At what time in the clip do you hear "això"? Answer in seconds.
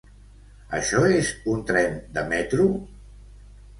0.77-1.01